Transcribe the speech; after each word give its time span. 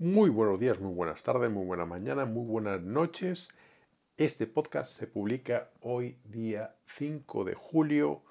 Muy 0.00 0.30
buenos 0.30 0.60
días, 0.60 0.78
muy 0.78 0.94
buenas 0.94 1.24
tardes, 1.24 1.50
muy 1.50 1.66
buena 1.66 1.84
mañana, 1.84 2.24
muy 2.24 2.46
buenas 2.46 2.80
noches. 2.80 3.48
Este 4.16 4.46
podcast 4.46 4.96
se 4.96 5.08
publica 5.08 5.70
hoy 5.80 6.20
día 6.22 6.76
5 6.96 7.42
de 7.42 7.54
julio 7.54 8.22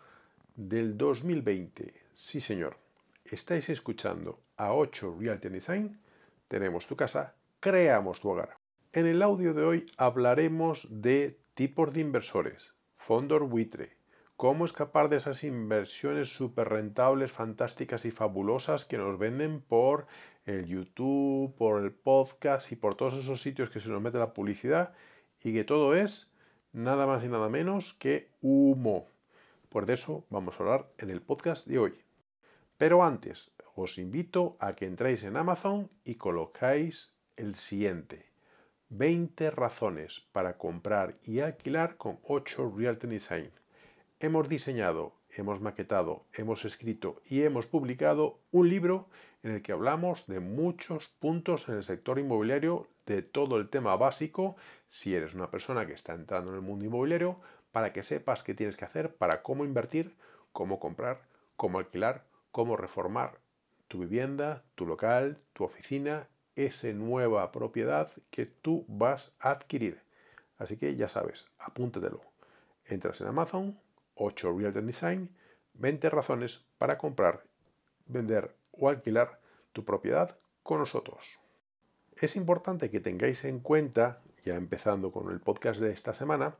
del 0.56 0.98
2020. 0.98 1.94
Sí, 2.14 2.40
señor. 2.40 2.78
Estáis 3.26 3.68
escuchando 3.68 4.40
a 4.56 4.74
8 4.74 5.18
Realty 5.20 5.50
Design. 5.50 6.00
Tenemos 6.48 6.88
tu 6.88 6.96
casa, 6.96 7.36
creamos 7.60 8.22
tu 8.22 8.30
hogar. 8.30 8.56
En 8.94 9.06
el 9.06 9.22
audio 9.22 9.54
de 9.54 9.64
hoy 9.64 9.86
hablaremos 9.98 10.88
de 10.90 11.38
tipos 11.54 11.94
de 11.94 12.00
inversores, 12.00 12.76
fondos 12.96 13.42
buitre, 13.42 13.98
cómo 14.38 14.64
escapar 14.64 15.10
de 15.10 15.18
esas 15.18 15.44
inversiones 15.44 16.34
súper 16.34 16.70
rentables, 16.70 17.34
fantásticas 17.34 18.06
y 18.06 18.12
fabulosas 18.12 18.86
que 18.86 18.98
nos 18.98 19.20
venden 19.20 19.60
por 19.60 20.08
el 20.48 20.66
YouTube, 20.66 21.54
por 21.56 21.84
el 21.84 21.92
podcast 21.92 22.72
y 22.72 22.76
por 22.76 22.96
todos 22.96 23.14
esos 23.16 23.42
sitios 23.42 23.70
que 23.70 23.82
se 23.82 23.90
nos 23.90 24.02
mete 24.02 24.18
la 24.18 24.34
publicidad 24.34 24.94
y 25.44 25.54
que 25.54 25.66
todo 25.66 25.94
es 25.94 26.32
nada 26.72 27.06
más 27.06 27.24
y 27.24 27.28
nada 27.28 27.50
menos 27.50 27.94
que 27.94 28.30
humo. 28.42 29.08
Pues 29.70 29.90
eso 29.90 30.26
vamos 30.30 30.56
a 30.56 30.64
hablar 30.64 30.90
en 30.98 31.10
el 31.10 31.22
podcast 31.22 31.68
de 31.68 31.80
hoy. 31.80 31.94
Pero 32.78 33.04
antes, 33.04 33.52
os 33.76 33.98
invito 33.98 34.56
a 34.60 34.74
que 34.74 34.86
entréis 34.86 35.24
en 35.24 35.36
Amazon 35.36 35.90
y 36.06 36.16
colocáis 36.16 37.14
el 37.36 37.56
siguiente. 37.56 38.26
20 38.90 39.52
razones 39.52 40.28
para 40.32 40.58
comprar 40.58 41.18
y 41.26 41.42
alquilar 41.42 41.98
con 41.98 42.20
8 42.24 42.74
Realty 42.74 43.08
Design. 43.08 43.52
Hemos 44.22 44.48
diseñado 44.48 45.17
hemos 45.42 45.62
maquetado, 45.62 46.26
hemos 46.34 46.66
escrito 46.66 47.22
y 47.26 47.44
hemos 47.44 47.68
publicado 47.68 48.40
un 48.52 48.70
libro 48.70 49.08
en 49.44 49.52
el 49.52 49.62
que 49.62 49.72
hablamos 49.72 50.28
de 50.28 50.40
muchos 50.40 51.08
puntos 51.20 51.70
en 51.70 51.76
el 51.76 51.84
sector 51.84 52.20
inmobiliario, 52.20 52.88
de 53.06 53.22
todo 53.22 53.58
el 53.58 53.70
tema 53.70 53.96
básico, 53.96 54.58
si 54.90 55.16
eres 55.16 55.34
una 55.34 55.50
persona 55.50 55.86
que 55.86 55.94
está 55.94 56.14
entrando 56.14 56.52
en 56.52 56.58
el 56.58 56.62
mundo 56.62 56.86
inmobiliario, 56.86 57.40
para 57.72 57.94
que 57.94 58.04
sepas 58.04 58.44
qué 58.44 58.54
tienes 58.54 58.76
que 58.76 58.86
hacer 58.86 59.16
para 59.16 59.44
cómo 59.44 59.64
invertir, 59.64 60.16
cómo 60.52 60.80
comprar, 60.80 61.22
cómo 61.56 61.80
alquilar, 61.80 62.26
cómo 62.52 62.76
reformar 62.76 63.40
tu 63.88 64.00
vivienda, 64.00 64.64
tu 64.76 64.86
local, 64.86 65.40
tu 65.54 65.64
oficina, 65.64 66.28
esa 66.56 66.92
nueva 66.94 67.52
propiedad 67.52 68.12
que 68.32 68.46
tú 68.46 68.86
vas 68.88 69.36
a 69.40 69.52
adquirir. 69.52 70.02
Así 70.58 70.78
que 70.78 70.96
ya 70.96 71.08
sabes, 71.08 71.46
apúntatelo. 71.60 72.22
Entras 72.86 73.22
en 73.22 73.28
Amazon, 73.28 73.80
8 74.18 74.58
Real 74.58 74.74
Design, 74.86 75.30
20 75.76 76.10
razones 76.10 76.66
para 76.78 76.98
comprar, 76.98 77.44
vender 78.06 78.56
o 78.72 78.90
alquilar 78.90 79.40
tu 79.74 79.86
propiedad 79.86 80.38
con 80.64 80.80
nosotros. 80.80 81.38
Es 82.16 82.36
importante 82.36 82.90
que 82.90 83.00
tengáis 83.00 83.46
en 83.46 83.60
cuenta, 83.60 84.22
ya 84.44 84.56
empezando 84.56 85.12
con 85.12 85.32
el 85.32 85.40
podcast 85.40 85.80
de 85.80 85.92
esta 85.92 86.14
semana, 86.14 86.56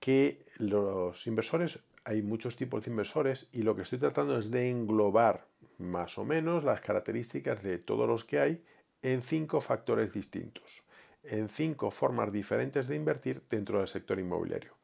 que 0.00 0.44
los 0.58 1.26
inversores, 1.26 1.80
hay 2.04 2.22
muchos 2.22 2.56
tipos 2.56 2.84
de 2.84 2.90
inversores 2.90 3.48
y 3.52 3.62
lo 3.62 3.76
que 3.76 3.82
estoy 3.82 3.98
tratando 3.98 4.38
es 4.38 4.50
de 4.50 4.70
englobar 4.70 5.46
más 5.78 6.18
o 6.18 6.24
menos 6.24 6.64
las 6.64 6.80
características 6.80 7.62
de 7.62 7.78
todos 7.78 8.08
los 8.08 8.24
que 8.24 8.40
hay 8.40 8.64
en 9.02 9.22
cinco 9.22 9.60
factores 9.60 10.12
distintos, 10.12 10.82
en 11.22 11.48
cinco 11.48 11.90
formas 11.90 12.32
diferentes 12.32 12.88
de 12.88 12.96
invertir 12.96 13.42
dentro 13.48 13.78
del 13.78 13.88
sector 13.88 14.18
inmobiliario 14.18 14.75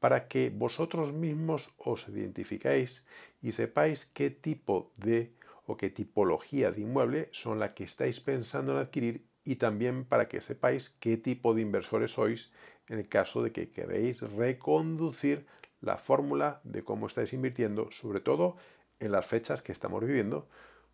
para 0.00 0.26
que 0.28 0.50
vosotros 0.50 1.12
mismos 1.12 1.72
os 1.78 2.08
identificáis 2.08 3.06
y 3.42 3.52
sepáis 3.52 4.06
qué 4.06 4.30
tipo 4.30 4.90
de 4.96 5.32
o 5.66 5.76
qué 5.76 5.90
tipología 5.90 6.72
de 6.72 6.80
inmueble 6.80 7.28
son 7.32 7.60
la 7.60 7.74
que 7.74 7.84
estáis 7.84 8.18
pensando 8.20 8.72
en 8.72 8.78
adquirir 8.78 9.26
y 9.44 9.56
también 9.56 10.04
para 10.04 10.26
que 10.26 10.40
sepáis 10.40 10.96
qué 11.00 11.16
tipo 11.16 11.54
de 11.54 11.62
inversores 11.62 12.12
sois 12.12 12.50
en 12.88 12.98
el 12.98 13.08
caso 13.08 13.42
de 13.42 13.52
que 13.52 13.70
queréis 13.70 14.20
reconducir 14.20 15.46
la 15.80 15.96
fórmula 15.96 16.60
de 16.64 16.82
cómo 16.82 17.06
estáis 17.06 17.32
invirtiendo, 17.32 17.90
sobre 17.92 18.20
todo 18.20 18.56
en 18.98 19.12
las 19.12 19.26
fechas 19.26 19.62
que 19.62 19.72
estamos 19.72 20.04
viviendo, 20.04 20.48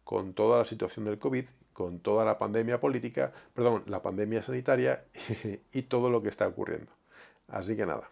con 0.04 0.34
toda 0.34 0.58
la 0.58 0.64
situación 0.64 1.06
del 1.06 1.18
COVID, 1.18 1.46
con 1.72 2.00
toda 2.00 2.24
la 2.24 2.38
pandemia 2.38 2.80
política, 2.80 3.32
perdón, 3.54 3.82
la 3.86 4.02
pandemia 4.02 4.42
sanitaria 4.42 5.04
y 5.72 5.82
todo 5.82 6.10
lo 6.10 6.22
que 6.22 6.28
está 6.28 6.46
ocurriendo. 6.46 6.92
Así 7.48 7.76
que 7.76 7.86
nada, 7.86 8.10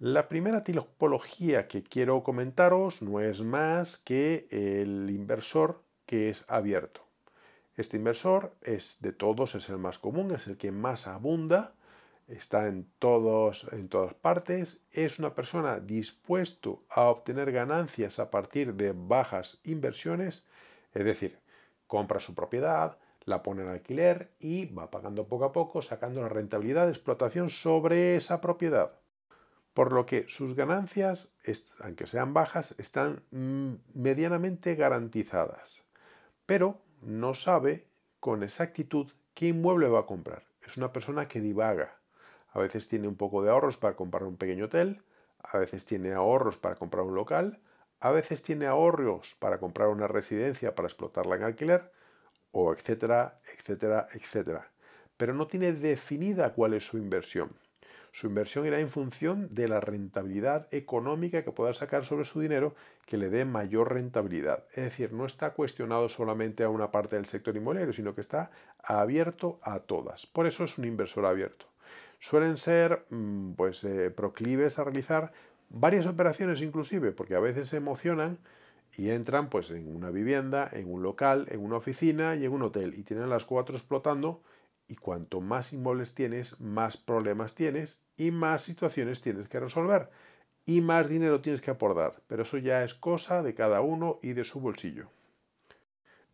la 0.00 0.28
primera 0.28 0.62
tipología 0.62 1.68
que 1.68 1.84
quiero 1.84 2.24
comentaros 2.24 3.00
no 3.00 3.20
es 3.20 3.42
más 3.42 3.96
que 3.96 4.48
el 4.50 5.08
inversor 5.08 5.82
que 6.04 6.30
es 6.30 6.44
abierto. 6.48 7.02
Este 7.76 7.96
inversor 7.96 8.56
es 8.62 8.98
de 9.00 9.12
todos, 9.12 9.54
es 9.54 9.68
el 9.68 9.78
más 9.78 9.98
común, 9.98 10.32
es 10.32 10.48
el 10.48 10.56
que 10.56 10.72
más 10.72 11.06
abunda, 11.06 11.74
está 12.26 12.66
en, 12.66 12.90
todos, 12.98 13.68
en 13.70 13.88
todas 13.88 14.14
partes, 14.14 14.80
es 14.90 15.20
una 15.20 15.34
persona 15.34 15.78
dispuesto 15.78 16.82
a 16.88 17.04
obtener 17.04 17.52
ganancias 17.52 18.18
a 18.18 18.30
partir 18.30 18.74
de 18.74 18.92
bajas 18.96 19.58
inversiones, 19.62 20.44
es 20.92 21.04
decir, 21.04 21.38
compra 21.86 22.18
su 22.18 22.34
propiedad, 22.34 22.98
la 23.26 23.44
pone 23.44 23.62
en 23.62 23.68
alquiler 23.68 24.32
y 24.40 24.66
va 24.72 24.90
pagando 24.90 25.28
poco 25.28 25.44
a 25.44 25.52
poco, 25.52 25.82
sacando 25.82 26.20
la 26.20 26.28
rentabilidad 26.28 26.86
de 26.86 26.92
explotación 26.92 27.48
sobre 27.48 28.16
esa 28.16 28.40
propiedad 28.40 29.03
por 29.74 29.92
lo 29.92 30.06
que 30.06 30.26
sus 30.28 30.54
ganancias, 30.54 31.32
aunque 31.80 32.06
sean 32.06 32.32
bajas, 32.32 32.74
están 32.78 33.24
mm, 33.32 33.74
medianamente 33.94 34.76
garantizadas, 34.76 35.82
pero 36.46 36.80
no 37.02 37.34
sabe 37.34 37.86
con 38.20 38.42
exactitud 38.42 39.12
qué 39.34 39.48
inmueble 39.48 39.88
va 39.88 40.00
a 40.00 40.06
comprar. 40.06 40.44
Es 40.62 40.76
una 40.76 40.92
persona 40.92 41.28
que 41.28 41.40
divaga. 41.40 41.98
A 42.52 42.60
veces 42.60 42.88
tiene 42.88 43.08
un 43.08 43.16
poco 43.16 43.42
de 43.42 43.50
ahorros 43.50 43.76
para 43.76 43.96
comprar 43.96 44.22
un 44.22 44.36
pequeño 44.36 44.66
hotel, 44.66 45.02
a 45.40 45.58
veces 45.58 45.84
tiene 45.84 46.12
ahorros 46.12 46.56
para 46.56 46.76
comprar 46.76 47.04
un 47.04 47.16
local, 47.16 47.60
a 48.00 48.10
veces 48.10 48.42
tiene 48.42 48.66
ahorros 48.66 49.36
para 49.40 49.58
comprar 49.58 49.88
una 49.88 50.06
residencia 50.06 50.74
para 50.74 50.88
explotarla 50.88 51.36
en 51.36 51.42
alquiler, 51.42 51.92
o 52.52 52.72
etcétera, 52.72 53.40
etcétera, 53.58 54.08
etcétera. 54.12 54.70
Pero 55.16 55.34
no 55.34 55.48
tiene 55.48 55.72
definida 55.72 56.54
cuál 56.54 56.74
es 56.74 56.86
su 56.86 56.96
inversión. 56.96 57.50
Su 58.14 58.28
inversión 58.28 58.64
irá 58.64 58.78
en 58.78 58.90
función 58.90 59.52
de 59.52 59.66
la 59.66 59.80
rentabilidad 59.80 60.68
económica 60.70 61.42
que 61.42 61.50
pueda 61.50 61.74
sacar 61.74 62.04
sobre 62.04 62.24
su 62.24 62.40
dinero 62.40 62.76
que 63.06 63.16
le 63.16 63.28
dé 63.28 63.44
mayor 63.44 63.92
rentabilidad. 63.92 64.62
Es 64.72 64.84
decir, 64.84 65.12
no 65.12 65.26
está 65.26 65.50
cuestionado 65.50 66.08
solamente 66.08 66.62
a 66.62 66.68
una 66.68 66.92
parte 66.92 67.16
del 67.16 67.26
sector 67.26 67.56
inmobiliario, 67.56 67.92
sino 67.92 68.14
que 68.14 68.20
está 68.20 68.52
abierto 68.84 69.58
a 69.64 69.80
todas. 69.80 70.26
Por 70.26 70.46
eso 70.46 70.62
es 70.62 70.78
un 70.78 70.84
inversor 70.84 71.26
abierto. 71.26 71.66
Suelen 72.20 72.56
ser 72.56 73.04
mm, 73.10 73.54
pues, 73.54 73.82
eh, 73.82 74.10
proclives 74.10 74.78
a 74.78 74.84
realizar 74.84 75.32
varias 75.68 76.06
operaciones 76.06 76.62
inclusive, 76.62 77.10
porque 77.10 77.34
a 77.34 77.40
veces 77.40 77.70
se 77.70 77.78
emocionan 77.78 78.38
y 78.96 79.10
entran 79.10 79.48
pues, 79.50 79.72
en 79.72 79.92
una 79.92 80.10
vivienda, 80.10 80.70
en 80.72 80.88
un 80.88 81.02
local, 81.02 81.48
en 81.50 81.58
una 81.64 81.78
oficina 81.78 82.36
y 82.36 82.44
en 82.44 82.52
un 82.52 82.62
hotel 82.62 82.94
y 82.96 83.02
tienen 83.02 83.28
las 83.28 83.44
cuatro 83.44 83.74
explotando 83.74 84.40
y 84.86 84.94
cuanto 84.94 85.40
más 85.40 85.72
inmuebles 85.72 86.14
tienes, 86.14 86.60
más 86.60 86.96
problemas 86.96 87.56
tienes 87.56 88.03
y 88.16 88.30
más 88.30 88.62
situaciones 88.62 89.20
tienes 89.20 89.48
que 89.48 89.60
resolver 89.60 90.10
y 90.66 90.80
más 90.80 91.08
dinero 91.08 91.40
tienes 91.40 91.60
que 91.60 91.70
aportar. 91.70 92.22
Pero 92.26 92.42
eso 92.42 92.58
ya 92.58 92.84
es 92.84 92.94
cosa 92.94 93.42
de 93.42 93.54
cada 93.54 93.80
uno 93.80 94.18
y 94.22 94.32
de 94.32 94.44
su 94.44 94.60
bolsillo. 94.60 95.08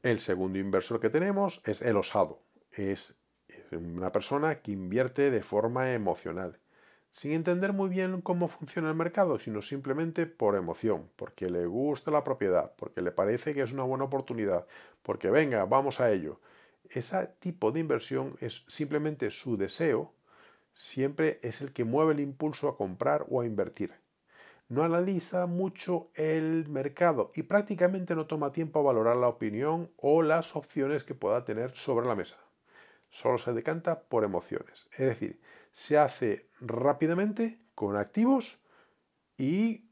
El 0.02 0.20
segundo 0.20 0.58
inversor 0.58 1.00
que 1.00 1.10
tenemos 1.10 1.62
es 1.66 1.82
el 1.82 1.96
osado. 1.96 2.41
Es 2.72 3.18
una 3.72 4.12
persona 4.12 4.60
que 4.60 4.72
invierte 4.72 5.30
de 5.30 5.42
forma 5.42 5.92
emocional, 5.92 6.58
sin 7.10 7.32
entender 7.32 7.72
muy 7.72 7.88
bien 7.88 8.20
cómo 8.22 8.48
funciona 8.48 8.88
el 8.88 8.94
mercado, 8.94 9.38
sino 9.38 9.62
simplemente 9.62 10.26
por 10.26 10.54
emoción, 10.54 11.10
porque 11.16 11.50
le 11.50 11.66
gusta 11.66 12.10
la 12.10 12.24
propiedad, 12.24 12.72
porque 12.76 13.03
le 13.03 13.10
parece 13.10 13.53
que 13.53 13.62
es 13.62 13.72
una 13.72 13.83
buena 13.83 14.04
oportunidad, 14.04 14.66
porque 15.03 15.30
venga, 15.30 15.65
vamos 15.65 16.00
a 16.00 16.12
ello 16.12 16.41
ese 16.91 17.28
tipo 17.38 17.71
de 17.72 17.80
inversión 17.80 18.36
es 18.41 18.65
simplemente 18.66 19.30
su 19.30 19.56
deseo, 19.56 20.12
siempre 20.72 21.39
es 21.43 21.61
el 21.61 21.72
que 21.72 21.84
mueve 21.84 22.13
el 22.13 22.21
impulso 22.21 22.69
a 22.69 22.77
comprar 22.77 23.27
o 23.28 23.41
a 23.41 23.47
invertir. 23.47 23.93
No 24.69 24.84
analiza 24.84 25.47
mucho 25.47 26.11
el 26.15 26.69
mercado 26.69 27.33
y 27.34 27.43
prácticamente 27.43 28.15
no 28.15 28.27
toma 28.27 28.53
tiempo 28.53 28.78
a 28.78 28.84
valorar 28.84 29.17
la 29.17 29.28
opinión 29.28 29.91
o 29.97 30.22
las 30.22 30.55
opciones 30.55 31.03
que 31.03 31.15
pueda 31.15 31.45
tener 31.45 31.77
sobre 31.77 32.07
la 32.07 32.15
mesa. 32.15 32.39
Solo 33.11 33.39
se 33.39 33.53
decanta 33.53 34.03
por 34.03 34.22
emociones. 34.22 34.89
Es 34.93 35.07
decir, 35.07 35.41
se 35.72 35.99
hace 35.99 36.49
rápidamente 36.61 37.59
con 37.75 37.97
activos 37.97 38.63
y 39.37 39.89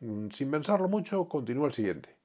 mm, 0.00 0.30
sin 0.30 0.50
pensarlo 0.50 0.88
mucho 0.88 1.28
continúa 1.28 1.66
el 1.66 1.74
siguiente. 1.74 2.16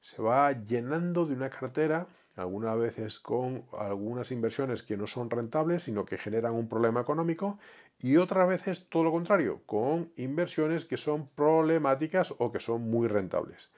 Se 0.00 0.20
va 0.20 0.50
llenando 0.52 1.26
de 1.26 1.34
una 1.34 1.48
cartera 1.48 2.08
algunas 2.36 2.78
veces 2.78 3.18
con 3.18 3.64
algunas 3.78 4.32
inversiones 4.32 4.82
que 4.82 4.96
no 4.96 5.06
son 5.06 5.30
rentables, 5.30 5.84
sino 5.84 6.04
que 6.04 6.18
generan 6.18 6.54
un 6.54 6.68
problema 6.68 7.00
económico, 7.00 7.58
y 7.98 8.16
otras 8.16 8.48
veces 8.48 8.88
todo 8.88 9.04
lo 9.04 9.12
contrario, 9.12 9.62
con 9.66 10.10
inversiones 10.16 10.84
que 10.84 10.96
son 10.96 11.28
problemáticas 11.28 12.34
o 12.38 12.50
que 12.50 12.60
son 12.60 12.82
muy 12.90 13.06
rentables. 13.08 13.72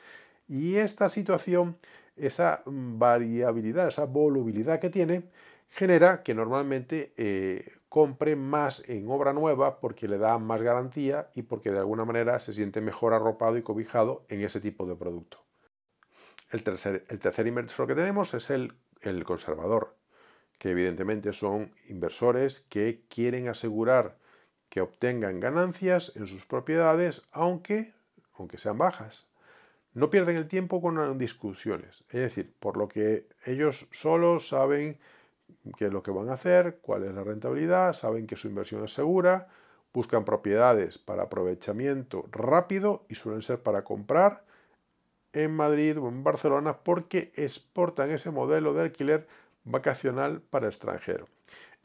Y 0.49 0.77
esta 0.77 1.09
situación, 1.09 1.77
esa 2.17 2.63
variabilidad, 2.67 3.89
esa 3.89 4.05
volubilidad 4.05 4.81
que 4.81 4.91
tiene, 4.91 5.25
genera 5.69 6.23
que 6.23 6.35
normalmente 6.35 7.13
eh, 7.17 7.73
compre 7.89 8.37
más 8.37 8.89
en 8.89 9.09
obra 9.11 9.33
nueva 9.33 9.81
porque 9.81 10.09
le 10.09 10.19
da 10.19 10.39
más 10.39 10.63
garantía 10.63 11.31
y 11.35 11.43
porque 11.43 11.71
de 11.71 11.79
alguna 11.79 12.05
manera 12.05 12.41
se 12.41 12.55
siente 12.55 12.81
mejor 12.81 13.15
arropado 13.15 13.57
y 13.57 13.63
cobijado 13.63 14.25
en 14.29 14.43
ese 14.43 14.61
tipo 14.61 14.87
de 14.87 14.97
producto. 14.97 15.44
El 16.55 16.63
tercer, 16.63 17.05
inversor 17.49 17.89
que 17.89 17.97
tenemos 17.97 18.33
es 18.33 18.49
el, 18.51 18.75
el 19.01 19.25
conservador, 19.25 19.97
que 20.57 20.71
evidentemente 20.71 21.33
son 21.33 21.75
inversores 21.89 22.61
que 22.69 23.03
quieren 23.09 23.49
asegurar 23.49 24.19
que 24.69 24.81
obtengan 24.81 25.41
ganancias 25.41 26.13
en 26.15 26.29
sus 26.29 26.47
propiedades, 26.47 27.27
aunque, 27.33 27.93
aunque 28.39 28.59
sean 28.59 28.79
bajas. 28.79 29.33
No 29.95 30.11
pierden 30.11 30.37
el 30.37 30.47
tiempo 30.47 30.81
con 30.81 31.19
discusiones, 31.19 32.05
es 32.11 32.21
decir, 32.21 32.55
por 32.61 32.77
lo 32.77 32.87
que 32.87 33.27
ellos 33.47 33.89
solos 33.91 34.49
saben 34.49 35.01
qué 35.77 35.87
es 35.87 35.93
lo 35.93 36.05
que 36.05 36.13
van 36.13 36.29
a 36.29 36.35
hacer, 36.35 36.79
cuál 36.83 37.03
es 37.03 37.13
la 37.13 37.25
rentabilidad, 37.25 37.95
saben 37.95 38.29
que 38.29 38.37
su 38.37 38.47
inversión 38.47 38.85
es 38.85 38.95
segura, 38.95 39.49
buscan 39.93 40.25
propiedades 40.25 40.99
para 40.99 41.25
aprovechamiento 41.25 42.29
rápido 42.31 43.07
y 43.09 43.17
suelen 43.17 43.43
ser 43.43 43.61
para 43.61 43.83
comprar 43.83 44.45
en 45.35 45.55
Madrid 45.55 45.99
o 45.99 46.09
en 46.09 46.25
Barcelona 46.25 46.79
porque 46.79 47.33
exportan 47.37 48.11
ese 48.11 48.31
modelo 48.31 48.73
de 48.73 48.83
alquiler 48.83 49.27
vacacional 49.65 50.41
para 50.41 50.69
extranjero. 50.69 51.27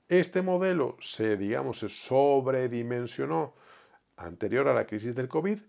Este 0.07 0.42
modelo 0.42 0.96
se, 1.00 1.38
digamos, 1.38 1.80
se 1.80 1.90
sobredimensionó 1.90 3.54
anterior 4.18 4.68
a 4.68 4.74
la 4.74 4.88
crisis 4.88 5.13
del 5.13 5.28
COVID 5.28 5.60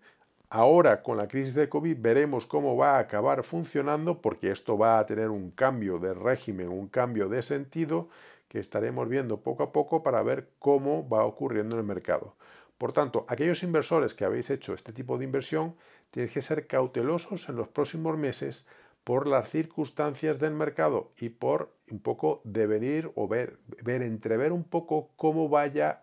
Ahora, 0.52 1.04
con 1.04 1.16
la 1.16 1.28
crisis 1.28 1.54
de 1.54 1.68
COVID, 1.68 1.96
veremos 2.00 2.44
cómo 2.44 2.76
va 2.76 2.96
a 2.96 2.98
acabar 2.98 3.44
funcionando, 3.44 4.20
porque 4.20 4.50
esto 4.50 4.76
va 4.76 4.98
a 4.98 5.06
tener 5.06 5.30
un 5.30 5.52
cambio 5.52 6.00
de 6.00 6.12
régimen, 6.12 6.70
un 6.70 6.88
cambio 6.88 7.28
de 7.28 7.40
sentido, 7.42 8.08
que 8.48 8.58
estaremos 8.58 9.08
viendo 9.08 9.42
poco 9.42 9.62
a 9.62 9.70
poco 9.72 10.02
para 10.02 10.24
ver 10.24 10.48
cómo 10.58 11.08
va 11.08 11.24
ocurriendo 11.24 11.76
en 11.76 11.82
el 11.82 11.86
mercado. 11.86 12.34
Por 12.80 12.94
tanto, 12.94 13.26
aquellos 13.28 13.62
inversores 13.62 14.14
que 14.14 14.24
habéis 14.24 14.48
hecho 14.48 14.72
este 14.72 14.94
tipo 14.94 15.18
de 15.18 15.26
inversión, 15.26 15.76
tenéis 16.10 16.32
que 16.32 16.40
ser 16.40 16.66
cautelosos 16.66 17.50
en 17.50 17.56
los 17.56 17.68
próximos 17.68 18.16
meses 18.16 18.66
por 19.04 19.26
las 19.26 19.50
circunstancias 19.50 20.38
del 20.38 20.54
mercado 20.54 21.12
y 21.18 21.28
por 21.28 21.76
un 21.90 22.00
poco 22.00 22.40
devenir 22.42 23.12
o 23.16 23.28
ver, 23.28 23.58
ver 23.82 24.00
entrever 24.00 24.50
un 24.50 24.64
poco 24.64 25.10
cómo 25.16 25.50
vaya 25.50 26.00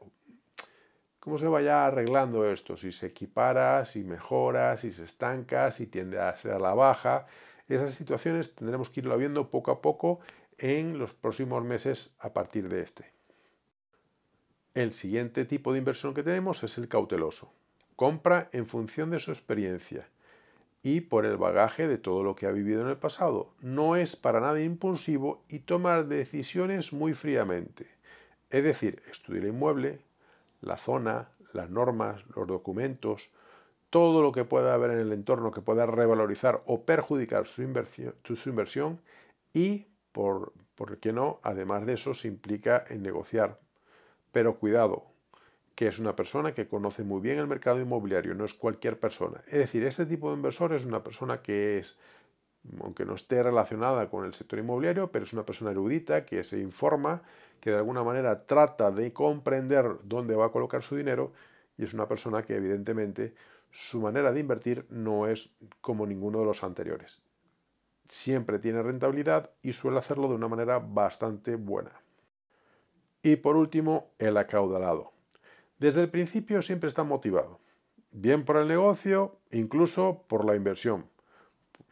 cómo 1.19 1.39
se 1.39 1.47
vaya 1.47 1.87
arreglando 1.87 2.45
esto, 2.45 2.77
si 2.77 2.91
se 2.91 3.07
equipara, 3.07 3.83
si 3.83 4.03
mejora, 4.03 4.77
si 4.77 4.91
se 4.91 5.05
estanca, 5.05 5.71
si 5.71 5.87
tiende 5.87 6.19
a 6.19 6.37
ser 6.37 6.51
a 6.51 6.59
la 6.59 6.75
baja. 6.75 7.25
Esas 7.67 7.95
situaciones 7.95 8.53
tendremos 8.53 8.91
que 8.91 8.99
irlo 8.99 9.17
viendo 9.17 9.49
poco 9.49 9.71
a 9.71 9.81
poco 9.81 10.19
en 10.59 10.99
los 10.99 11.11
próximos 11.11 11.63
meses 11.63 12.13
a 12.19 12.33
partir 12.33 12.69
de 12.69 12.81
este. 12.83 13.16
El 14.77 14.93
siguiente 14.93 15.43
tipo 15.43 15.73
de 15.73 15.79
inversión 15.79 16.13
que 16.13 16.21
tenemos 16.21 16.63
es 16.63 16.77
el 16.77 16.87
cauteloso. 16.87 17.51
Compra 17.95 18.47
en 18.51 18.67
función 18.67 19.09
de 19.09 19.17
su 19.17 19.31
experiencia 19.31 20.07
y 20.83 21.01
por 21.01 21.25
el 21.25 21.35
bagaje 21.35 21.87
de 21.87 21.97
todo 21.97 22.21
lo 22.21 22.35
que 22.35 22.45
ha 22.45 22.51
vivido 22.51 22.83
en 22.83 22.89
el 22.89 22.97
pasado. 22.97 23.55
No 23.59 23.95
es 23.95 24.15
para 24.15 24.39
nada 24.39 24.61
impulsivo 24.61 25.43
y 25.49 25.61
toma 25.61 26.03
decisiones 26.03 26.93
muy 26.93 27.15
fríamente. 27.15 27.87
Es 28.51 28.63
decir, 28.63 29.01
estudia 29.09 29.41
el 29.41 29.47
inmueble, 29.47 30.01
la 30.61 30.77
zona, 30.77 31.29
las 31.53 31.71
normas, 31.71 32.23
los 32.35 32.45
documentos, 32.45 33.31
todo 33.89 34.21
lo 34.21 34.31
que 34.31 34.45
pueda 34.45 34.75
haber 34.75 34.91
en 34.91 34.99
el 34.99 35.11
entorno 35.11 35.49
que 35.49 35.61
pueda 35.61 35.87
revalorizar 35.87 36.61
o 36.67 36.83
perjudicar 36.83 37.47
su 37.47 37.63
inversión, 37.63 39.01
y, 39.55 39.87
por, 40.11 40.53
por 40.75 40.99
qué 40.99 41.13
no, 41.13 41.39
además 41.41 41.87
de 41.87 41.93
eso, 41.93 42.13
se 42.13 42.27
implica 42.27 42.85
en 42.87 43.01
negociar. 43.01 43.57
Pero 44.37 44.59
cuidado, 44.59 45.07
que 45.73 45.87
es 45.87 45.97
una 45.97 46.15
persona 46.15 46.53
que 46.53 46.67
conoce 46.67 47.03
muy 47.03 47.21
bien 47.21 47.39
el 47.39 47.47
mercado 47.47 47.81
inmobiliario, 47.81 48.35
no 48.35 48.45
es 48.45 48.53
cualquier 48.53 48.99
persona. 48.99 49.41
Es 49.47 49.57
decir, 49.57 49.83
este 49.83 50.05
tipo 50.05 50.29
de 50.29 50.35
inversor 50.35 50.73
es 50.73 50.85
una 50.85 51.03
persona 51.03 51.41
que 51.41 51.79
es, 51.79 51.97
aunque 52.79 53.03
no 53.03 53.15
esté 53.15 53.41
relacionada 53.41 54.11
con 54.11 54.25
el 54.25 54.35
sector 54.35 54.59
inmobiliario, 54.59 55.11
pero 55.11 55.25
es 55.25 55.33
una 55.33 55.43
persona 55.43 55.71
erudita 55.71 56.23
que 56.23 56.43
se 56.43 56.59
informa, 56.59 57.23
que 57.59 57.71
de 57.71 57.77
alguna 57.77 58.03
manera 58.03 58.45
trata 58.45 58.91
de 58.91 59.11
comprender 59.11 59.97
dónde 60.03 60.35
va 60.35 60.45
a 60.45 60.51
colocar 60.51 60.83
su 60.83 60.95
dinero 60.95 61.33
y 61.75 61.85
es 61.85 61.95
una 61.95 62.07
persona 62.07 62.43
que 62.43 62.57
evidentemente 62.57 63.33
su 63.71 64.01
manera 64.01 64.31
de 64.31 64.39
invertir 64.39 64.85
no 64.91 65.25
es 65.25 65.51
como 65.81 66.05
ninguno 66.05 66.41
de 66.41 66.45
los 66.45 66.63
anteriores. 66.63 67.23
Siempre 68.07 68.59
tiene 68.59 68.83
rentabilidad 68.83 69.49
y 69.63 69.73
suele 69.73 69.97
hacerlo 69.97 70.27
de 70.27 70.35
una 70.35 70.47
manera 70.47 70.77
bastante 70.77 71.55
buena. 71.55 72.03
Y 73.27 73.35
por 73.35 73.57
último, 73.57 74.13
el 74.19 74.37
acaudalado. 74.37 75.11
Desde 75.79 76.01
el 76.01 76.09
principio 76.09 76.61
siempre 76.61 76.87
está 76.87 77.03
motivado, 77.03 77.59
bien 78.13 78.45
por 78.45 78.55
el 78.55 78.69
negocio, 78.69 79.35
incluso 79.51 80.23
por 80.29 80.45
la 80.45 80.55
inversión, 80.55 81.09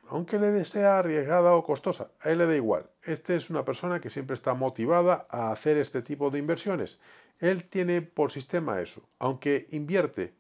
aunque 0.08 0.40
le 0.40 0.50
desea 0.52 0.98
arriesgada 0.98 1.54
o 1.56 1.66
costosa, 1.66 2.10
a 2.22 2.30
él 2.30 2.38
le 2.38 2.46
da 2.46 2.56
igual. 2.56 2.90
Este 3.04 3.36
es 3.36 3.50
una 3.50 3.66
persona 3.66 4.00
que 4.00 4.10
siempre 4.10 4.34
está 4.34 4.54
motivada 4.54 5.28
a 5.30 5.52
hacer 5.52 5.76
este 5.76 6.02
tipo 6.02 6.30
de 6.32 6.40
inversiones. 6.40 7.02
Él 7.42 7.66
tiene 7.66 8.02
por 8.02 8.32
sistema 8.32 8.80
eso. 8.80 9.02
Aunque 9.20 9.68
invierte 9.72 10.34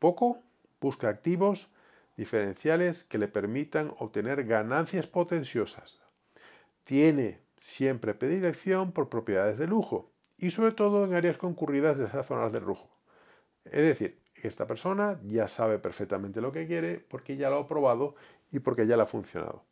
poco, 0.00 0.40
busca 0.80 1.08
activos 1.08 1.68
diferenciales 2.16 3.04
que 3.04 3.18
le 3.18 3.28
permitan 3.28 3.94
obtener 4.00 4.42
ganancias 4.42 5.06
potenciosas. 5.06 6.00
Tiene 6.82 7.38
siempre 7.60 8.12
predilección 8.12 8.90
por 8.90 9.08
propiedades 9.08 9.56
de 9.56 9.68
lujo 9.68 10.11
y 10.42 10.50
sobre 10.50 10.72
todo 10.72 11.04
en 11.04 11.14
áreas 11.14 11.38
concurridas 11.38 11.96
de 11.96 12.06
esas 12.06 12.26
zonas 12.26 12.52
de 12.52 12.60
lujo. 12.60 12.90
Es 13.64 13.82
decir, 13.82 14.20
esta 14.34 14.66
persona 14.66 15.20
ya 15.24 15.46
sabe 15.46 15.78
perfectamente 15.78 16.40
lo 16.40 16.50
que 16.50 16.66
quiere 16.66 16.98
porque 16.98 17.36
ya 17.36 17.48
lo 17.48 17.58
ha 17.58 17.68
probado 17.68 18.16
y 18.50 18.58
porque 18.58 18.88
ya 18.88 18.96
le 18.96 19.04
ha 19.04 19.06
funcionado. 19.06 19.64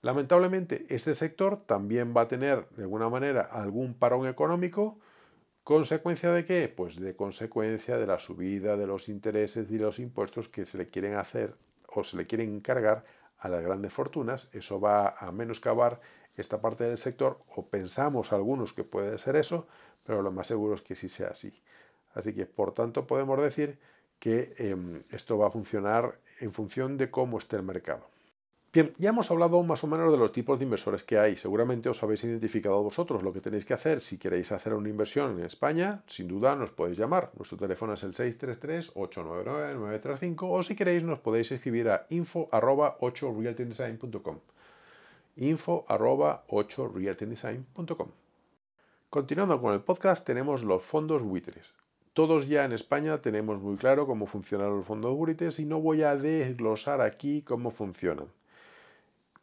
Lamentablemente, 0.00 0.86
este 0.88 1.14
sector 1.14 1.66
también 1.66 2.14
va 2.16 2.22
a 2.22 2.28
tener 2.28 2.66
de 2.70 2.84
alguna 2.84 3.10
manera 3.10 3.42
algún 3.42 3.92
parón 3.92 4.26
económico. 4.26 4.98
¿Consecuencia 5.62 6.32
de 6.32 6.46
qué? 6.46 6.72
Pues 6.74 6.98
de 6.98 7.14
consecuencia 7.14 7.98
de 7.98 8.06
la 8.06 8.18
subida 8.18 8.78
de 8.78 8.86
los 8.86 9.10
intereses 9.10 9.70
y 9.70 9.78
los 9.78 9.98
impuestos 9.98 10.48
que 10.48 10.64
se 10.64 10.78
le 10.78 10.88
quieren 10.88 11.16
hacer 11.16 11.54
o 11.88 12.04
se 12.04 12.16
le 12.16 12.26
quieren 12.26 12.54
encargar 12.54 13.04
a 13.36 13.50
las 13.50 13.62
grandes 13.62 13.92
fortunas. 13.92 14.48
Eso 14.54 14.80
va 14.80 15.10
a 15.18 15.30
menoscabar 15.30 16.00
esta 16.36 16.60
parte 16.60 16.84
del 16.84 16.98
sector, 16.98 17.40
o 17.54 17.68
pensamos 17.68 18.32
algunos 18.32 18.72
que 18.72 18.84
puede 18.84 19.18
ser 19.18 19.36
eso, 19.36 19.66
pero 20.06 20.22
lo 20.22 20.30
más 20.30 20.46
seguro 20.46 20.74
es 20.74 20.82
que 20.82 20.94
sí 20.94 21.08
sea 21.08 21.28
así. 21.28 21.52
Así 22.14 22.32
que, 22.32 22.46
por 22.46 22.72
tanto, 22.72 23.06
podemos 23.06 23.42
decir 23.42 23.78
que 24.18 24.54
em, 24.58 25.02
esto 25.10 25.36
va 25.36 25.48
a 25.48 25.50
funcionar 25.50 26.18
en 26.40 26.52
función 26.52 26.96
de 26.96 27.10
cómo 27.10 27.38
esté 27.38 27.56
el 27.56 27.62
mercado. 27.62 28.08
Bien, 28.72 28.92
ya 28.98 29.08
hemos 29.08 29.30
hablado 29.30 29.62
más 29.62 29.82
o 29.84 29.86
menos 29.86 30.12
de 30.12 30.18
los 30.18 30.32
tipos 30.32 30.58
de 30.58 30.64
inversores 30.64 31.02
que 31.02 31.18
hay. 31.18 31.36
Seguramente 31.36 31.88
os 31.88 32.02
habéis 32.02 32.24
identificado 32.24 32.82
vosotros 32.82 33.22
lo 33.22 33.32
que 33.32 33.40
tenéis 33.40 33.64
que 33.64 33.72
hacer 33.72 34.02
si 34.02 34.18
queréis 34.18 34.52
hacer 34.52 34.74
una 34.74 34.90
inversión 34.90 35.38
en 35.38 35.46
España. 35.46 36.02
Sin 36.06 36.28
duda 36.28 36.54
nos 36.56 36.72
podéis 36.72 36.98
llamar. 36.98 37.30
Nuestro 37.36 37.56
teléfono 37.56 37.94
es 37.94 38.02
el 38.02 38.12
633-899-935 38.12 40.36
o 40.42 40.62
si 40.62 40.76
queréis 40.76 41.04
nos 41.04 41.20
podéis 41.20 41.52
escribir 41.52 41.88
a 41.88 42.06
info.8realtydesign.com 42.10 44.40
info 45.38 45.84
8 45.88 46.92
Continuando 49.08 49.60
con 49.60 49.72
el 49.72 49.82
podcast 49.82 50.26
tenemos 50.26 50.64
los 50.64 50.82
fondos 50.82 51.22
buitres. 51.22 51.72
Todos 52.12 52.48
ya 52.48 52.64
en 52.64 52.72
España 52.72 53.22
tenemos 53.22 53.60
muy 53.60 53.76
claro 53.76 54.04
cómo 54.04 54.26
funcionan 54.26 54.76
los 54.76 54.84
fondos 54.84 55.14
buitres 55.14 55.60
y 55.60 55.64
no 55.64 55.80
voy 55.80 56.02
a 56.02 56.16
desglosar 56.16 57.00
aquí 57.00 57.42
cómo 57.42 57.70
funcionan. 57.70 58.26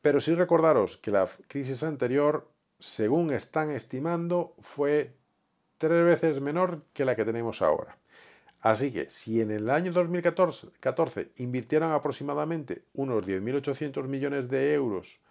Pero 0.02 0.20
sí 0.20 0.36
recordaros 0.36 0.98
que 0.98 1.12
la 1.12 1.30
crisis 1.48 1.82
anterior, 1.82 2.50
según 2.78 3.32
están 3.32 3.72
estimando, 3.72 4.54
fue 4.60 5.16
tres 5.78 6.04
veces 6.04 6.42
menor 6.42 6.82
que 6.92 7.06
la 7.06 7.16
que 7.16 7.24
tenemos 7.24 7.62
ahora. 7.62 7.98
Así 8.60 8.92
que 8.92 9.10
si 9.10 9.40
en 9.40 9.50
el 9.50 9.70
año 9.70 9.94
2014 9.94 11.32
invirtieron 11.38 11.94
aproximadamente 11.94 12.84
unos 12.94 13.26
10.800 13.26 14.08
millones 14.08 14.50
de 14.50 14.74
euros, 14.74 15.23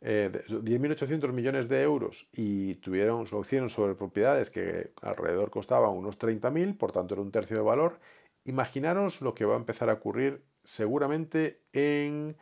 10.800 0.00 1.24
eh, 1.24 1.32
millones 1.32 1.68
de 1.68 1.82
euros 1.82 2.28
y 2.32 2.76
tuvieron, 2.76 3.26
lo 3.30 3.40
hicieron 3.40 3.68
sobre 3.68 3.94
propiedades 3.94 4.50
que 4.50 4.92
alrededor 5.02 5.50
costaban 5.50 5.90
unos 5.90 6.18
30.000, 6.18 6.76
por 6.78 6.92
tanto 6.92 7.14
era 7.14 7.22
un 7.22 7.30
tercio 7.30 7.56
de 7.56 7.62
valor, 7.62 8.00
imaginaros 8.44 9.20
lo 9.20 9.34
que 9.34 9.44
va 9.44 9.54
a 9.54 9.58
empezar 9.58 9.90
a 9.90 9.94
ocurrir 9.94 10.42
seguramente 10.64 11.60
en 11.72 12.36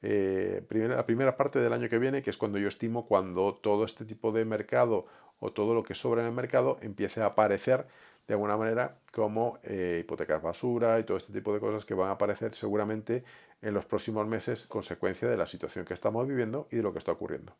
eh, 0.00 0.64
la 0.70 1.04
primera 1.04 1.36
parte 1.36 1.58
del 1.58 1.72
año 1.72 1.88
que 1.88 1.98
viene, 1.98 2.22
que 2.22 2.30
es 2.30 2.36
cuando 2.36 2.58
yo 2.58 2.68
estimo 2.68 3.06
cuando 3.06 3.54
todo 3.54 3.84
este 3.84 4.04
tipo 4.04 4.32
de 4.32 4.44
mercado 4.44 5.06
o 5.38 5.52
todo 5.52 5.74
lo 5.74 5.82
que 5.82 5.94
sobra 5.94 6.22
en 6.22 6.28
el 6.28 6.34
mercado 6.34 6.78
empiece 6.80 7.20
a 7.20 7.26
aparecer 7.26 7.86
de 8.26 8.34
alguna 8.34 8.56
manera 8.56 8.98
como 9.12 9.58
eh, 9.62 9.98
hipotecas 10.00 10.42
basura 10.42 10.98
y 10.98 11.04
todo 11.04 11.16
este 11.16 11.32
tipo 11.32 11.52
de 11.52 11.60
cosas 11.60 11.84
que 11.84 11.94
van 11.94 12.08
a 12.08 12.12
aparecer 12.12 12.52
seguramente 12.52 13.24
en 13.60 13.74
los 13.74 13.84
próximos 13.84 14.26
meses 14.26 14.66
consecuencia 14.66 15.28
de 15.28 15.36
la 15.36 15.46
situación 15.46 15.84
que 15.84 15.94
estamos 15.94 16.26
viviendo 16.26 16.68
y 16.70 16.76
de 16.76 16.82
lo 16.82 16.92
que 16.92 16.98
está 16.98 17.12
ocurriendo. 17.12 17.54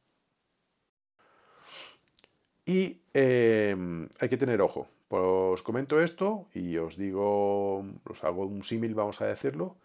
Y 2.65 3.03
eh, 3.13 3.77
hay 4.21 4.29
que 4.29 4.37
tener 4.37 4.61
ojo. 4.61 4.89
Pues 5.09 5.23
os 5.23 5.63
comento 5.63 6.01
esto 6.01 6.49
y 6.55 6.79
os 6.79 6.97
digo, 6.97 7.85
os 8.05 8.25
hago 8.25 8.47
un 8.47 8.65
símil, 8.65 8.95
vamos 8.95 9.21
a 9.21 9.27
decirlo. 9.27 9.77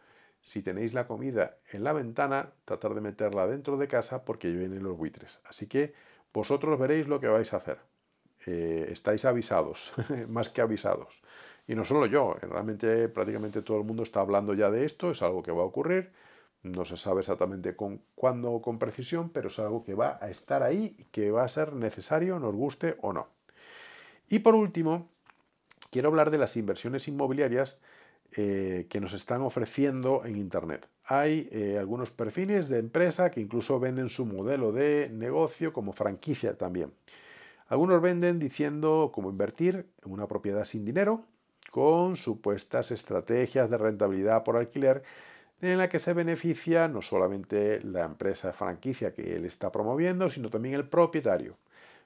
Si 0.42 0.62
tenéis 0.62 0.94
la 0.94 1.06
comida 1.06 1.58
en 1.72 1.84
la 1.84 1.92
ventana, 1.92 2.54
tratar 2.64 2.94
de 2.94 3.02
meterla 3.02 3.46
dentro 3.48 3.76
de 3.76 3.90
casa 3.90 4.24
porque 4.24 4.50
vienen 4.52 4.84
los 4.84 4.98
buitres. 4.98 5.42
Así 5.44 5.68
que 5.68 5.94
vosotros 6.34 6.80
veréis 6.80 7.08
lo 7.08 7.20
que 7.20 7.28
vais 7.28 7.52
a 7.54 7.58
hacer. 7.58 7.80
Eh, 8.50 8.88
estáis 8.94 9.26
avisados, 9.26 9.92
más 10.30 10.50
que 10.50 10.62
avisados. 10.62 11.22
Y 11.68 11.76
no 11.76 11.84
solo 11.84 12.06
yo, 12.06 12.38
realmente 12.42 13.10
prácticamente 13.10 13.62
todo 13.62 13.78
el 13.78 13.84
mundo 13.84 14.04
está 14.04 14.22
hablando 14.22 14.54
ya 14.54 14.72
de 14.72 14.86
esto, 14.86 15.12
es 15.12 15.22
algo 15.22 15.44
que 15.44 15.52
va 15.52 15.64
a 15.64 15.66
ocurrir. 15.66 16.14
No 16.64 16.86
se 16.86 16.96
sabe 16.96 17.20
exactamente 17.20 17.76
con 17.76 18.02
cuándo 18.16 18.54
o 18.54 18.62
con 18.62 18.80
precisión, 18.80 19.32
pero 19.32 19.50
es 19.50 19.60
algo 19.60 19.84
que 19.84 19.96
va 19.96 20.18
a 20.22 20.30
estar 20.30 20.64
ahí 20.64 20.96
que 21.12 21.30
va 21.30 21.44
a 21.44 21.50
ser 21.50 21.74
necesario, 21.74 22.40
nos 22.40 22.56
guste 22.56 22.96
o 23.02 23.12
no. 23.12 23.28
Y 24.30 24.40
por 24.40 24.56
último, 24.56 25.10
quiero 25.92 26.08
hablar 26.08 26.32
de 26.32 26.38
las 26.38 26.56
inversiones 26.56 27.10
inmobiliarias 27.10 27.82
eh, 28.32 28.88
que 28.90 29.02
nos 29.02 29.12
están 29.12 29.42
ofreciendo 29.42 30.24
en 30.24 30.38
Internet. 30.38 30.88
Hay 31.04 31.50
eh, 31.52 31.76
algunos 31.78 32.12
perfiles 32.12 32.70
de 32.70 32.80
empresa 32.80 33.30
que 33.30 33.42
incluso 33.42 33.78
venden 33.78 34.08
su 34.08 34.26
modelo 34.26 34.72
de 34.72 35.10
negocio 35.12 35.74
como 35.74 35.92
franquicia 35.92 36.58
también. 36.58 36.94
Algunos 37.70 38.02
venden 38.02 38.40
diciendo 38.40 39.12
cómo 39.14 39.30
invertir 39.30 39.90
en 40.06 40.12
una 40.12 40.28
propiedad 40.28 40.64
sin 40.64 40.86
dinero 40.86 41.26
con 41.70 42.16
supuestas 42.16 42.92
estrategias 42.92 43.70
de 43.70 43.78
rentabilidad 43.78 44.44
por 44.44 44.56
alquiler 44.56 45.04
en 45.62 45.78
la 45.78 45.90
que 45.90 46.00
se 46.00 46.14
beneficia 46.14 46.88
no 46.88 47.02
solamente 47.02 47.82
la 47.82 48.06
empresa 48.06 48.54
franquicia 48.54 49.14
que 49.14 49.36
él 49.36 49.46
está 49.46 49.72
promoviendo, 49.72 50.30
sino 50.30 50.50
también 50.50 50.76
el 50.76 50.88
propietario, 50.88 51.58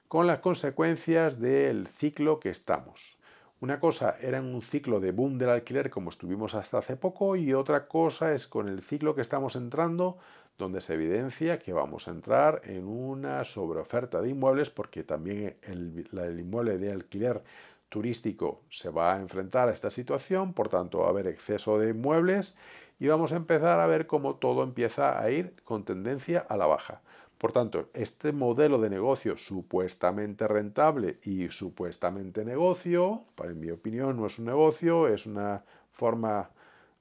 con 0.08 0.26
las 0.26 0.40
consecuencias 0.40 1.38
del 1.38 1.86
ciclo 1.86 2.40
que 2.40 2.48
estamos. 2.48 3.18
Una 3.60 3.78
cosa 3.78 4.16
era 4.20 4.38
en 4.38 4.46
un 4.46 4.62
ciclo 4.62 4.98
de 4.98 5.12
boom 5.12 5.38
del 5.38 5.50
alquiler 5.50 5.90
como 5.90 6.10
estuvimos 6.10 6.56
hasta 6.56 6.78
hace 6.78 6.96
poco 6.96 7.36
y 7.36 7.54
otra 7.54 7.86
cosa 7.86 8.34
es 8.34 8.48
con 8.48 8.68
el 8.68 8.82
ciclo 8.82 9.14
que 9.14 9.20
estamos 9.20 9.54
entrando 9.54 10.18
donde 10.58 10.80
se 10.80 10.94
evidencia 10.94 11.58
que 11.58 11.72
vamos 11.72 12.08
a 12.08 12.12
entrar 12.12 12.62
en 12.64 12.86
una 12.86 13.44
sobreoferta 13.44 14.20
de 14.20 14.30
inmuebles 14.30 14.70
porque 14.70 15.02
también 15.02 15.56
el, 15.62 16.06
inmueble 16.38 16.78
de 16.78 16.92
alquiler 16.92 17.42
turístico 17.88 18.62
se 18.70 18.90
va 18.90 19.14
a 19.14 19.20
enfrentar 19.20 19.68
a 19.68 19.72
esta 19.72 19.90
situación, 19.90 20.52
por 20.52 20.68
tanto 20.68 21.00
va 21.00 21.06
a 21.06 21.10
haber 21.10 21.26
exceso 21.26 21.78
de 21.78 21.90
inmuebles 21.90 22.56
y 22.98 23.08
vamos 23.08 23.32
a 23.32 23.36
empezar 23.36 23.80
a 23.80 23.86
ver 23.86 24.06
cómo 24.06 24.36
todo 24.36 24.62
empieza 24.62 25.20
a 25.20 25.30
ir 25.30 25.56
con 25.64 25.84
tendencia 25.84 26.40
a 26.48 26.56
la 26.56 26.66
baja. 26.66 27.02
Por 27.42 27.50
tanto, 27.50 27.90
este 27.92 28.32
modelo 28.32 28.78
de 28.78 28.88
negocio 28.88 29.36
supuestamente 29.36 30.46
rentable 30.46 31.18
y 31.24 31.48
supuestamente 31.48 32.44
negocio, 32.44 33.24
en 33.42 33.58
mi 33.58 33.70
opinión 33.72 34.16
no 34.16 34.26
es 34.26 34.38
un 34.38 34.44
negocio, 34.44 35.08
es 35.08 35.26
una 35.26 35.64
forma 35.90 36.50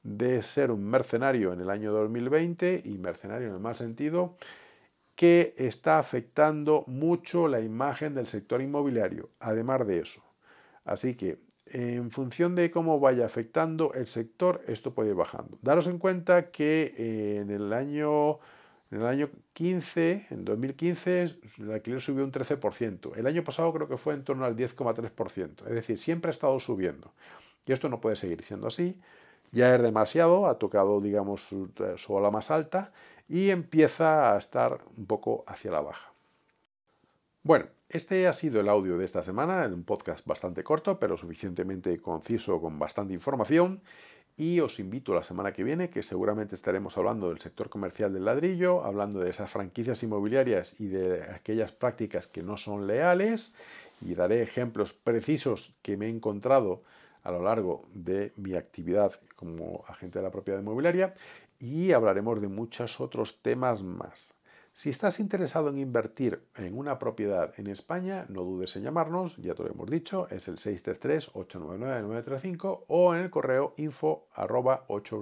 de 0.03 0.41
ser 0.41 0.71
un 0.71 0.83
mercenario 0.83 1.53
en 1.53 1.61
el 1.61 1.69
año 1.69 1.91
2020 1.91 2.81
y 2.85 2.97
mercenario 2.97 3.47
en 3.47 3.53
el 3.53 3.59
mal 3.59 3.75
sentido, 3.75 4.35
que 5.15 5.53
está 5.57 5.99
afectando 5.99 6.83
mucho 6.87 7.47
la 7.47 7.59
imagen 7.59 8.15
del 8.15 8.25
sector 8.25 8.61
inmobiliario, 8.61 9.29
además 9.39 9.85
de 9.85 9.99
eso. 9.99 10.23
Así 10.83 11.15
que 11.15 11.39
en 11.67 12.11
función 12.11 12.55
de 12.55 12.71
cómo 12.71 12.99
vaya 12.99 13.25
afectando 13.25 13.93
el 13.93 14.07
sector, 14.07 14.63
esto 14.67 14.93
puede 14.93 15.09
ir 15.09 15.15
bajando. 15.15 15.57
Daros 15.61 15.87
en 15.87 15.99
cuenta 15.99 16.49
que 16.49 16.93
eh, 16.97 17.37
en 17.41 17.49
el 17.49 17.71
año 17.71 18.39
en 18.91 18.99
el 18.99 19.07
año 19.07 19.29
15, 19.53 20.27
en 20.31 20.43
2015, 20.43 21.39
el 21.59 21.71
alquiler 21.71 22.01
subió 22.01 22.25
un 22.25 22.31
13%. 22.31 23.15
El 23.15 23.25
año 23.25 23.41
pasado 23.41 23.71
creo 23.71 23.87
que 23.87 23.95
fue 23.95 24.13
en 24.13 24.25
torno 24.25 24.43
al 24.43 24.57
10,3%. 24.57 25.65
Es 25.65 25.73
decir, 25.73 25.97
siempre 25.97 26.29
ha 26.29 26.33
estado 26.33 26.59
subiendo. 26.59 27.13
Y 27.65 27.71
esto 27.71 27.87
no 27.87 28.01
puede 28.01 28.17
seguir 28.17 28.43
siendo 28.43 28.67
así. 28.67 28.99
Ya 29.51 29.75
es 29.75 29.81
demasiado, 29.81 30.47
ha 30.47 30.57
tocado, 30.57 31.01
digamos, 31.01 31.41
su, 31.43 31.69
ola 32.07 32.31
más 32.31 32.51
alta 32.51 32.93
y 33.27 33.49
empieza 33.49 34.33
a 34.33 34.37
estar 34.37 34.79
un 34.97 35.05
poco 35.05 35.43
hacia 35.45 35.71
la 35.71 35.81
baja. 35.81 36.13
Bueno, 37.43 37.65
este 37.89 38.27
ha 38.27 38.33
sido 38.33 38.61
el 38.61 38.69
audio 38.69 38.97
de 38.97 39.03
esta 39.03 39.23
semana, 39.23 39.65
en 39.65 39.73
un 39.73 39.83
podcast 39.83 40.25
bastante 40.25 40.63
corto, 40.63 40.99
pero 40.99 41.17
suficientemente 41.17 41.99
conciso 41.99 42.61
con 42.61 42.79
bastante 42.79 43.13
información. 43.13 43.81
Y 44.37 44.61
os 44.61 44.79
invito 44.79 45.13
la 45.13 45.23
semana 45.23 45.51
que 45.51 45.65
viene, 45.65 45.89
que 45.89 46.01
seguramente 46.01 46.55
estaremos 46.55 46.97
hablando 46.97 47.27
del 47.29 47.39
sector 47.39 47.69
comercial 47.69 48.13
del 48.13 48.25
ladrillo, 48.25 48.85
hablando 48.85 49.19
de 49.19 49.29
esas 49.29 49.51
franquicias 49.51 50.01
inmobiliarias 50.03 50.79
y 50.79 50.87
de 50.87 51.23
aquellas 51.23 51.73
prácticas 51.73 52.27
que 52.27 52.41
no 52.41 52.55
son 52.55 52.87
leales. 52.87 53.53
Y 53.99 54.15
daré 54.15 54.41
ejemplos 54.41 54.93
precisos 54.93 55.75
que 55.81 55.97
me 55.97 56.05
he 56.05 56.09
encontrado 56.09 56.83
a 57.23 57.31
lo 57.31 57.41
largo 57.41 57.87
de 57.93 58.33
mi 58.35 58.55
actividad 58.55 59.13
como 59.35 59.83
agente 59.87 60.19
de 60.19 60.23
la 60.23 60.31
propiedad 60.31 60.59
inmobiliaria. 60.59 61.13
Y 61.59 61.91
hablaremos 61.91 62.41
de 62.41 62.47
muchos 62.47 62.99
otros 62.99 63.41
temas 63.41 63.83
más. 63.83 64.33
Si 64.73 64.89
estás 64.89 65.19
interesado 65.19 65.69
en 65.69 65.77
invertir 65.77 66.47
en 66.55 66.75
una 66.77 66.97
propiedad 66.97 67.53
en 67.57 67.67
España, 67.67 68.25
no 68.29 68.43
dudes 68.43 68.77
en 68.77 68.83
llamarnos, 68.83 69.35
ya 69.37 69.53
te 69.53 69.63
lo 69.63 69.69
hemos 69.69 69.89
dicho, 69.89 70.27
es 70.29 70.47
el 70.47 70.55
633-899-935 70.57 72.85
o 72.87 73.13
en 73.13 73.19
el 73.21 73.29
correo 73.29 73.73
info 73.77 74.27
8 74.35 75.21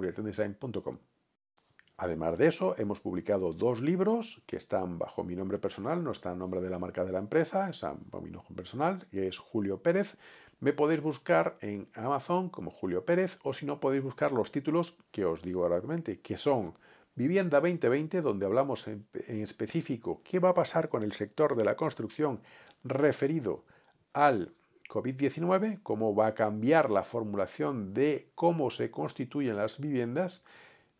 Además 1.96 2.38
de 2.38 2.46
eso, 2.46 2.76
hemos 2.78 3.00
publicado 3.00 3.52
dos 3.52 3.80
libros 3.82 4.40
que 4.46 4.56
están 4.56 4.98
bajo 4.98 5.24
mi 5.24 5.36
nombre 5.36 5.58
personal, 5.58 6.02
no 6.02 6.12
está 6.12 6.32
en 6.32 6.38
nombre 6.38 6.62
de 6.62 6.70
la 6.70 6.78
marca 6.78 7.04
de 7.04 7.12
la 7.12 7.18
empresa, 7.18 7.68
están 7.68 7.98
bajo 8.06 8.24
mi 8.24 8.30
nombre 8.30 8.54
personal, 8.54 9.06
que 9.10 9.26
es 9.26 9.36
Julio 9.36 9.82
Pérez. 9.82 10.16
Me 10.60 10.74
podéis 10.74 11.00
buscar 11.00 11.56
en 11.62 11.88
Amazon 11.94 12.50
como 12.50 12.70
Julio 12.70 13.06
Pérez 13.06 13.38
o 13.42 13.54
si 13.54 13.64
no 13.64 13.80
podéis 13.80 14.02
buscar 14.02 14.30
los 14.30 14.52
títulos 14.52 14.98
que 15.10 15.24
os 15.24 15.40
digo 15.40 15.66
realmente, 15.66 16.20
que 16.20 16.36
son 16.36 16.74
Vivienda 17.14 17.60
2020, 17.60 18.20
donde 18.20 18.44
hablamos 18.44 18.86
en, 18.86 19.06
específico 19.26 20.20
qué 20.22 20.38
va 20.38 20.50
a 20.50 20.54
pasar 20.54 20.90
con 20.90 21.02
el 21.02 21.12
sector 21.12 21.56
de 21.56 21.64
la 21.64 21.76
construcción 21.76 22.42
referido 22.84 23.64
al 24.12 24.52
COVID-19, 24.90 25.80
cómo 25.82 26.14
va 26.14 26.26
a 26.26 26.34
cambiar 26.34 26.90
la 26.90 27.04
formulación 27.04 27.94
de 27.94 28.28
cómo 28.34 28.70
se 28.70 28.90
constituyen 28.90 29.56
las 29.56 29.80
viviendas, 29.80 30.44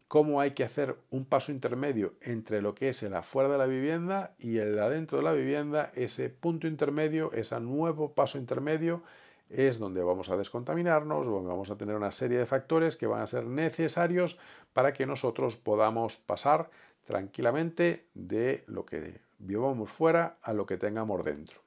cómo 0.08 0.40
hay 0.40 0.52
que 0.52 0.64
hacer 0.64 0.96
un 1.10 1.26
paso 1.26 1.52
intermedio 1.52 2.14
entre 2.22 2.62
lo 2.62 2.74
que 2.74 2.88
es 2.88 3.02
el 3.02 3.14
afuera 3.14 3.50
de 3.50 3.58
la 3.58 3.66
vivienda 3.66 4.34
y 4.38 4.56
el 4.56 4.78
adentro 4.78 5.18
de 5.18 5.24
la 5.24 5.32
vivienda, 5.32 5.92
ese 5.94 6.30
punto 6.30 6.66
intermedio, 6.66 7.30
ese 7.34 7.60
nuevo 7.60 8.14
paso 8.14 8.38
intermedio 8.38 9.02
es 9.50 9.78
donde 9.78 10.02
vamos 10.02 10.30
a 10.30 10.36
descontaminarnos, 10.36 11.26
donde 11.26 11.50
vamos 11.50 11.70
a 11.70 11.76
tener 11.76 11.96
una 11.96 12.12
serie 12.12 12.38
de 12.38 12.46
factores 12.46 12.96
que 12.96 13.06
van 13.06 13.20
a 13.20 13.26
ser 13.26 13.44
necesarios 13.44 14.38
para 14.72 14.92
que 14.92 15.06
nosotros 15.06 15.56
podamos 15.56 16.16
pasar 16.16 16.70
tranquilamente 17.04 18.06
de 18.14 18.62
lo 18.66 18.86
que 18.86 19.20
vivamos 19.38 19.90
fuera 19.90 20.36
a 20.42 20.52
lo 20.52 20.66
que 20.66 20.76
tengamos 20.76 21.24
dentro. 21.24 21.60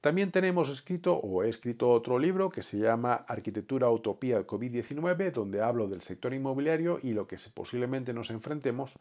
También 0.00 0.30
tenemos 0.30 0.68
escrito 0.68 1.14
o 1.16 1.42
he 1.42 1.48
escrito 1.48 1.90
otro 1.90 2.18
libro 2.18 2.50
que 2.50 2.62
se 2.62 2.78
llama 2.78 3.24
Arquitectura 3.26 3.90
Utopía 3.90 4.46
COVID-19, 4.46 5.32
donde 5.32 5.62
hablo 5.62 5.88
del 5.88 6.02
sector 6.02 6.32
inmobiliario 6.32 7.00
y 7.02 7.12
lo 7.12 7.26
que 7.26 7.38
posiblemente 7.52 8.12
nos 8.12 8.30
enfrentemos 8.30 8.92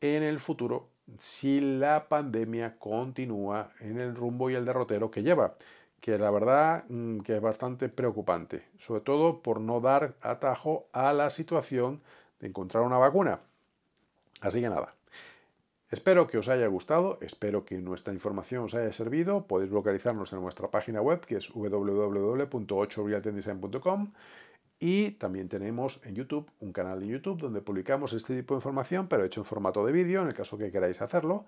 en 0.00 0.22
el 0.22 0.38
futuro 0.38 0.90
si 1.18 1.60
la 1.60 2.08
pandemia 2.08 2.78
continúa 2.78 3.72
en 3.80 3.98
el 3.98 4.14
rumbo 4.14 4.50
y 4.50 4.54
el 4.54 4.64
derrotero 4.64 5.10
que 5.10 5.24
lleva 5.24 5.56
que 6.00 6.18
la 6.18 6.30
verdad 6.30 6.84
mm, 6.88 7.20
que 7.20 7.36
es 7.36 7.42
bastante 7.42 7.88
preocupante, 7.88 8.64
sobre 8.78 9.00
todo 9.00 9.40
por 9.42 9.60
no 9.60 9.80
dar 9.80 10.14
atajo 10.20 10.86
a 10.92 11.12
la 11.12 11.30
situación 11.30 12.02
de 12.40 12.48
encontrar 12.48 12.82
una 12.84 12.98
vacuna. 12.98 13.40
Así 14.40 14.60
que 14.60 14.70
nada, 14.70 14.94
espero 15.90 16.28
que 16.28 16.38
os 16.38 16.48
haya 16.48 16.68
gustado, 16.68 17.18
espero 17.20 17.64
que 17.64 17.78
nuestra 17.78 18.14
información 18.14 18.62
os 18.64 18.74
haya 18.74 18.92
servido, 18.92 19.46
podéis 19.46 19.72
localizarnos 19.72 20.32
en 20.32 20.40
nuestra 20.40 20.68
página 20.68 21.02
web 21.02 21.20
que 21.20 21.36
es 21.36 21.52
www.8realtendesign.com 21.52 24.12
y 24.80 25.12
también 25.12 25.48
tenemos 25.48 26.00
en 26.04 26.14
YouTube 26.14 26.50
un 26.60 26.72
canal 26.72 27.00
de 27.00 27.08
YouTube 27.08 27.40
donde 27.40 27.60
publicamos 27.60 28.12
este 28.12 28.36
tipo 28.36 28.54
de 28.54 28.58
información, 28.58 29.08
pero 29.08 29.24
hecho 29.24 29.40
en 29.40 29.44
formato 29.44 29.84
de 29.84 29.92
vídeo, 29.92 30.22
en 30.22 30.28
el 30.28 30.34
caso 30.34 30.56
que 30.56 30.70
queráis 30.70 31.00
hacerlo. 31.00 31.46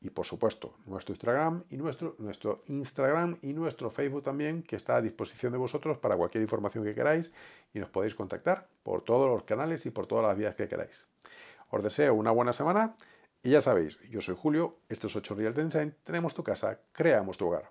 Y 0.00 0.10
por 0.10 0.26
supuesto, 0.26 0.74
nuestro 0.86 1.14
Instagram 1.14 1.62
y 1.70 1.76
nuestro, 1.76 2.16
nuestro 2.18 2.64
Instagram 2.66 3.38
y 3.40 3.52
nuestro 3.52 3.88
Facebook 3.88 4.24
también, 4.24 4.64
que 4.64 4.74
está 4.74 4.96
a 4.96 5.02
disposición 5.02 5.52
de 5.52 5.58
vosotros 5.58 5.98
para 5.98 6.16
cualquier 6.16 6.42
información 6.42 6.82
que 6.82 6.92
queráis 6.92 7.32
y 7.72 7.78
nos 7.78 7.88
podéis 7.88 8.16
contactar 8.16 8.66
por 8.82 9.02
todos 9.02 9.30
los 9.30 9.44
canales 9.44 9.86
y 9.86 9.90
por 9.90 10.08
todas 10.08 10.26
las 10.26 10.36
vías 10.36 10.56
que 10.56 10.66
queráis. 10.66 11.06
Os 11.70 11.84
deseo 11.84 12.14
una 12.14 12.32
buena 12.32 12.52
semana 12.52 12.96
y 13.44 13.50
ya 13.50 13.60
sabéis, 13.60 13.98
yo 14.10 14.20
soy 14.20 14.34
Julio, 14.36 14.78
esto 14.88 15.06
es 15.06 15.14
8 15.14 15.34
Real 15.36 15.54
Design, 15.54 15.94
tenemos 16.02 16.34
tu 16.34 16.42
casa, 16.42 16.80
creamos 16.92 17.38
tu 17.38 17.46
hogar. 17.46 17.70